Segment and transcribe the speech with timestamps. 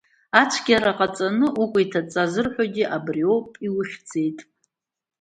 [0.41, 4.39] Ацәгьара ҟаҵаны укәа иҭаҵа зырҳәогьы убри ауп, иухьӡеит…